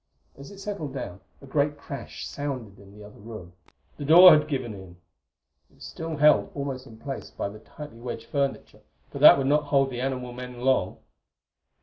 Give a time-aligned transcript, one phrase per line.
[0.35, 3.53] As it settled down a great crash sounded in the other room:
[3.97, 4.97] the door had given in.
[5.69, 9.45] It was still held almost in place by the tightly wedged furniture, but that would
[9.45, 10.97] not hold the animal men long.